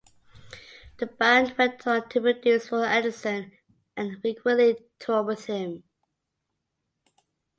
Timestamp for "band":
1.05-1.53